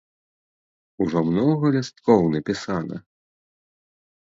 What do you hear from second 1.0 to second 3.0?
Ужо многа лісткоў напісана.